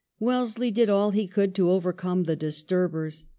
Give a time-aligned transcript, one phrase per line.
[0.19, 3.25] Wellesley did all he could to overcome the disturbers.